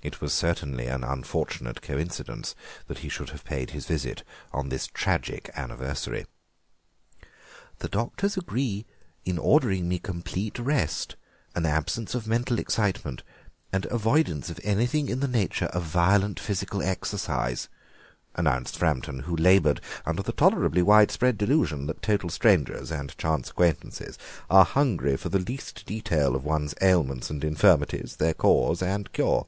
[0.00, 2.54] It was certainly an unfortunate coincidence
[2.86, 6.24] that he should have paid his visit on this tragic anniversary.
[7.80, 8.86] "The doctors agree
[9.26, 11.16] in ordering me complete rest,
[11.54, 13.22] an absence of mental excitement,
[13.70, 17.68] and avoidance of anything in the nature of violent physical exercise,"
[18.34, 24.16] announced Framton, who laboured under the tolerably widespread delusion that total strangers and chance acquaintances
[24.48, 29.46] are hungry for the least detail of one's ailments and infirmities, their cause and cure.